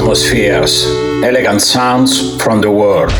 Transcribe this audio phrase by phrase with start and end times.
[0.00, 0.86] Atmospheres,
[1.22, 3.12] elegant sounds from the world.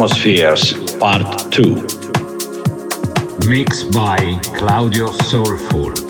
[0.00, 1.74] Atmospheres Part 2
[3.46, 6.09] Mixed by Claudio Soulful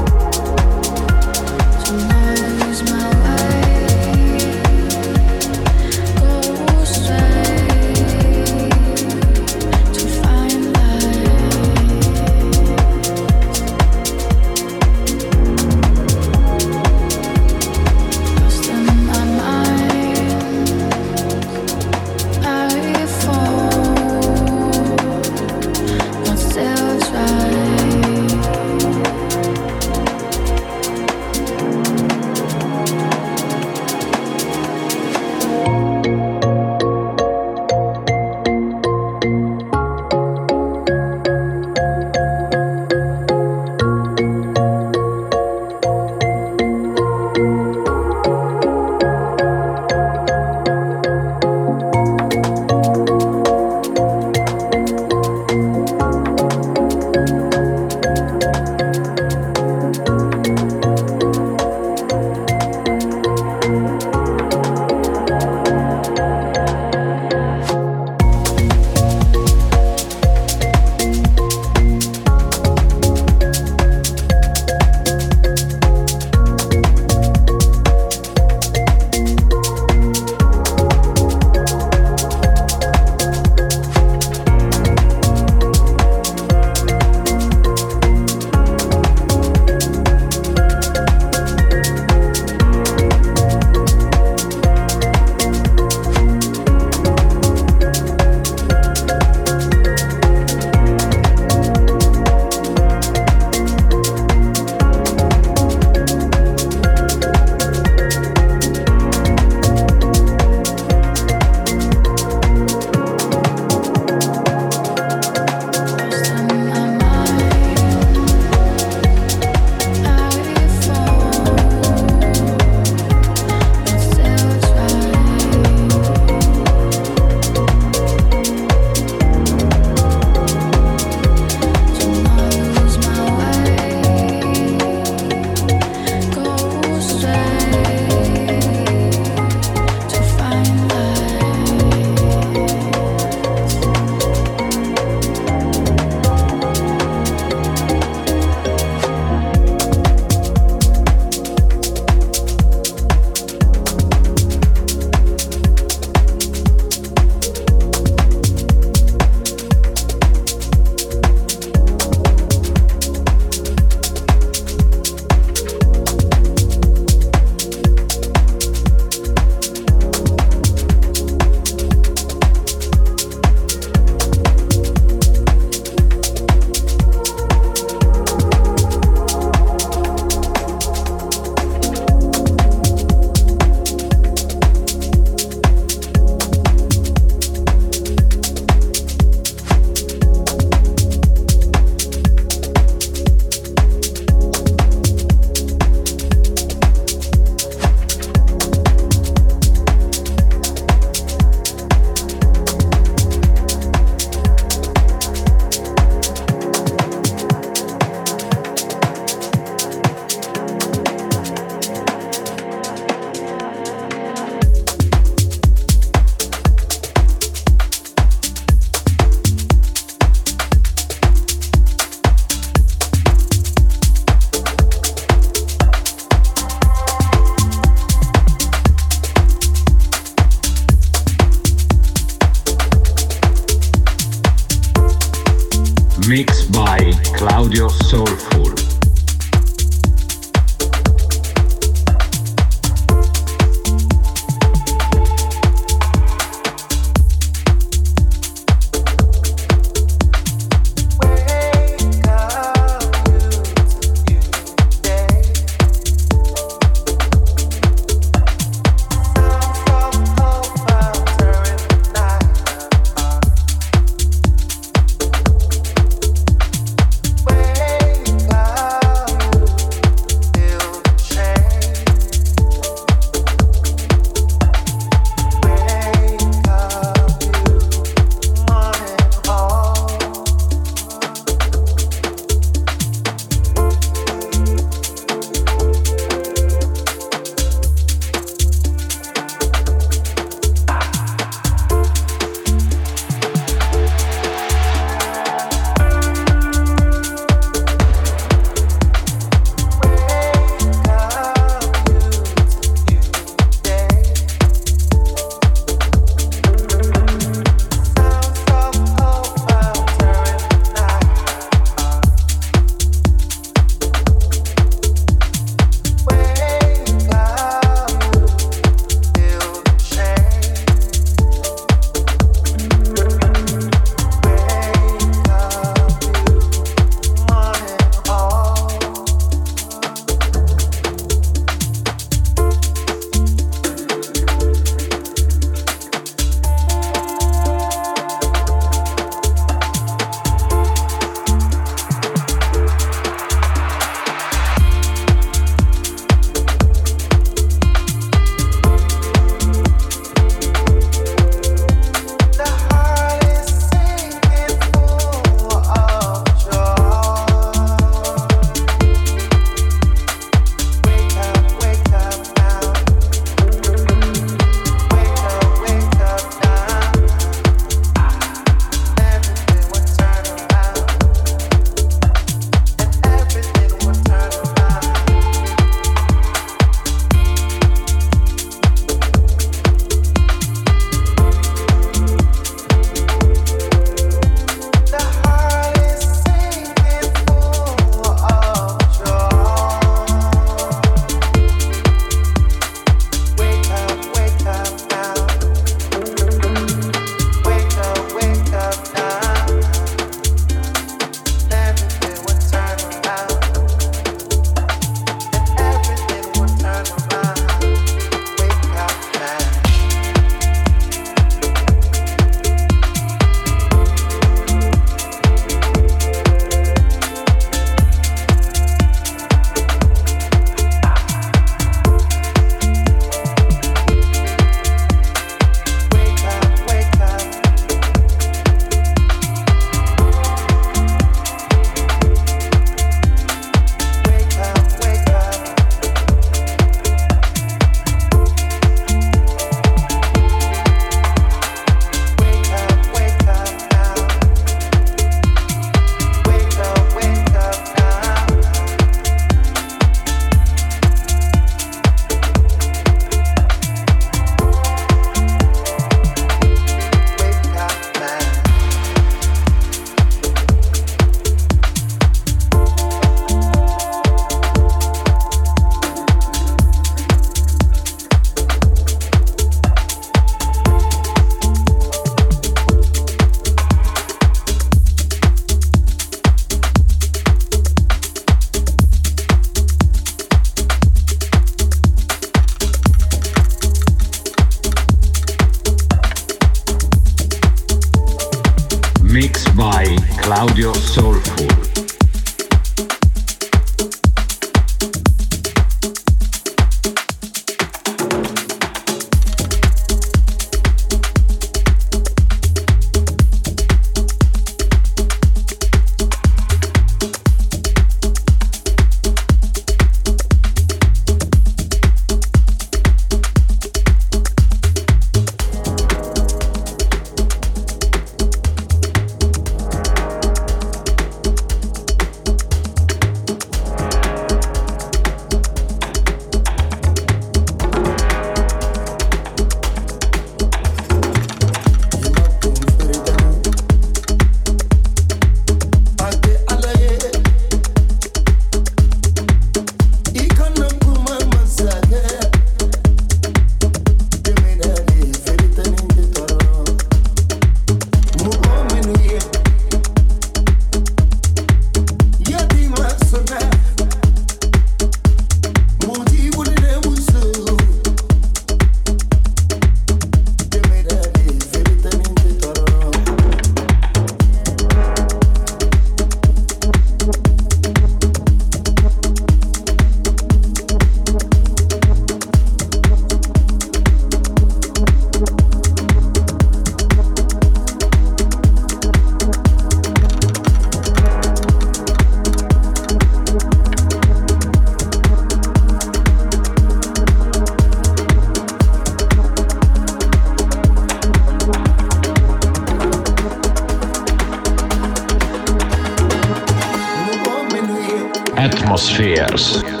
[598.91, 600.00] Atmospheres.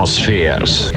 [0.00, 0.89] Atmospheres.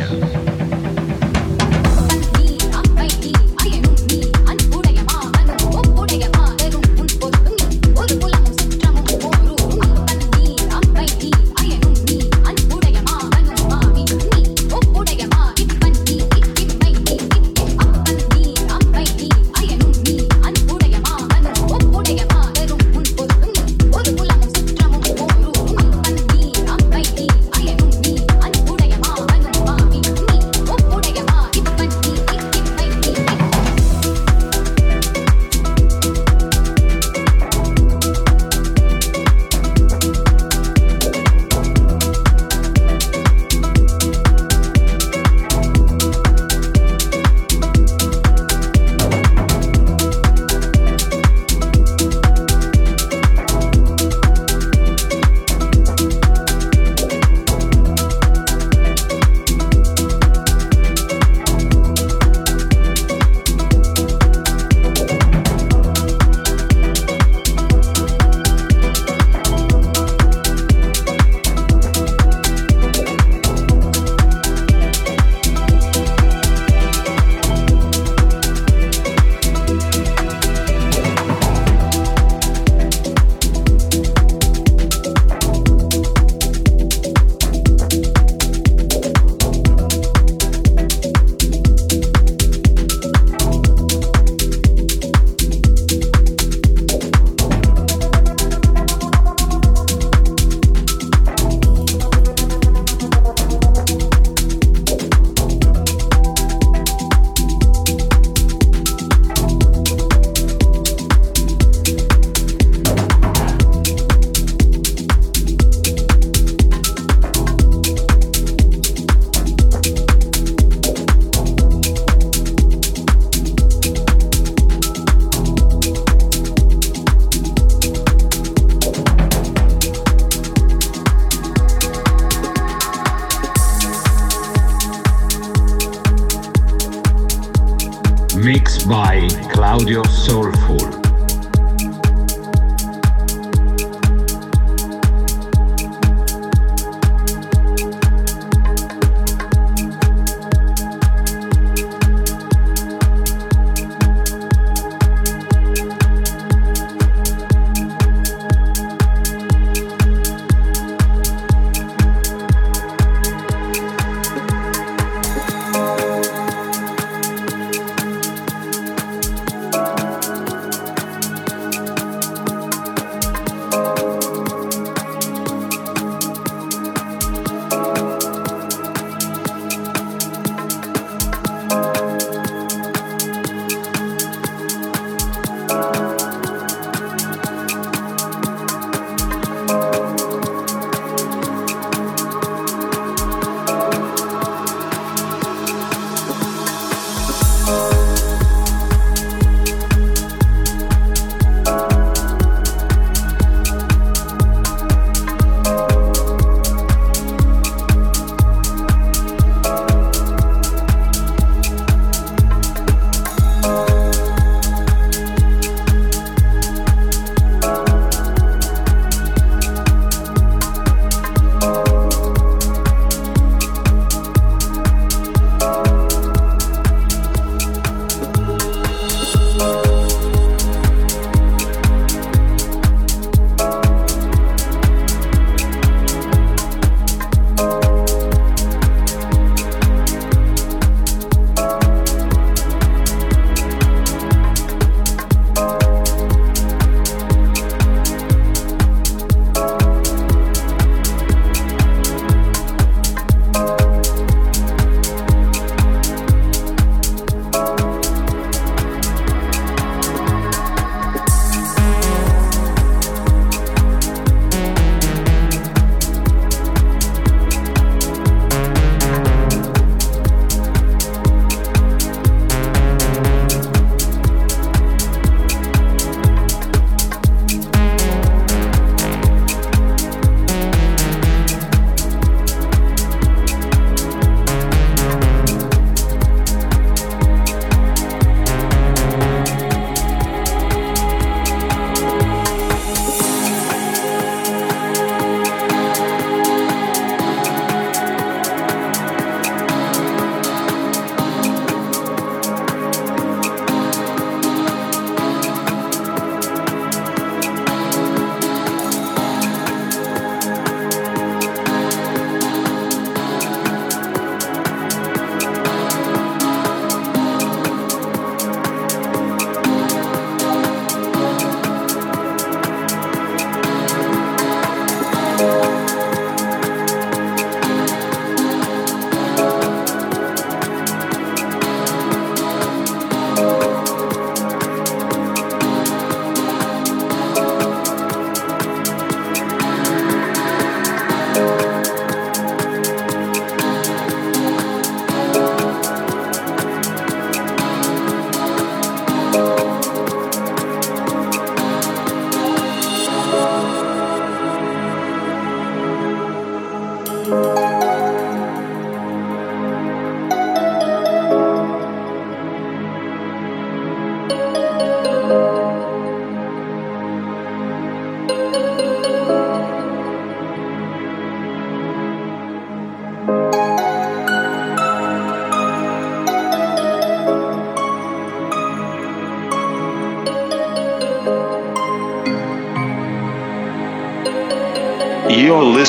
[138.93, 141.02] By Claudio Soulful.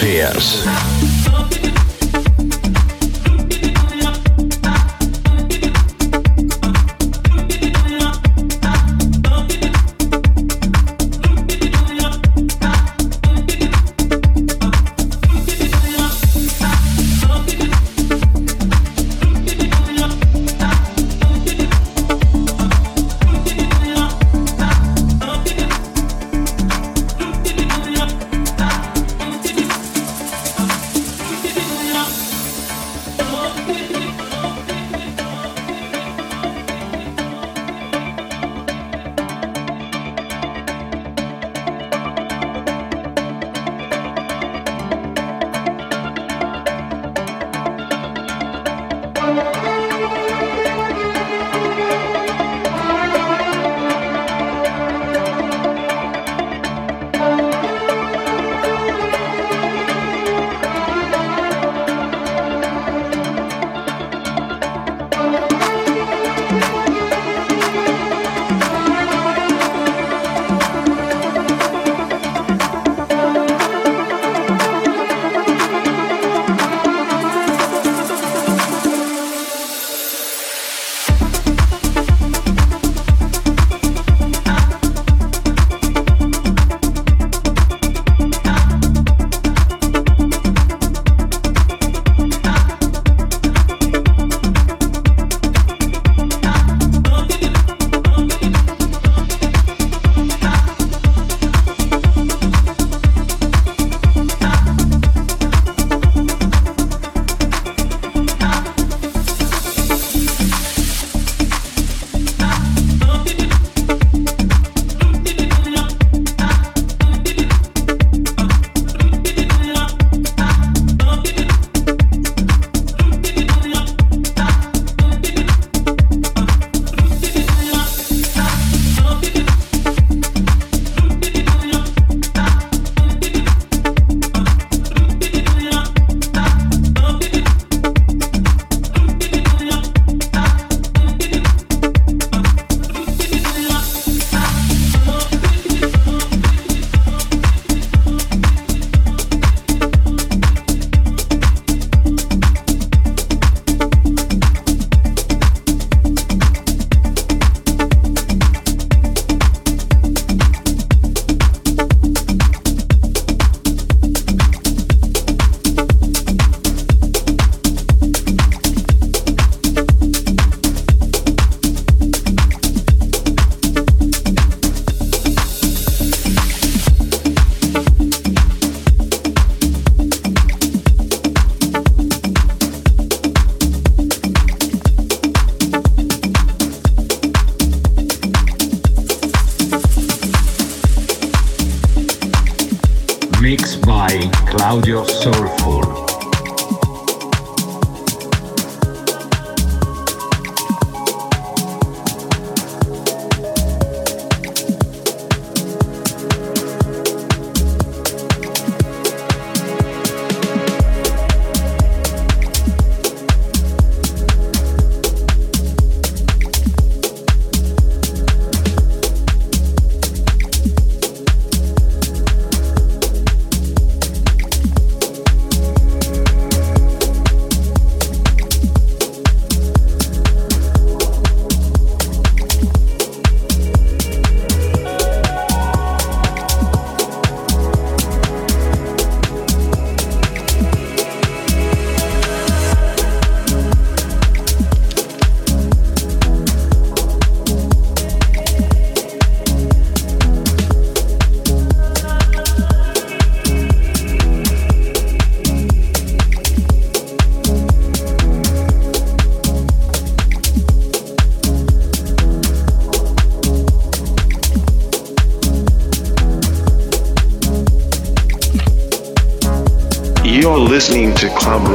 [0.00, 0.99] P.S.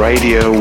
[0.06, 0.55] Radio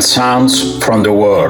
[0.00, 0.06] 1.
[0.08, 1.49] atmospheres, elegant sounds from the world.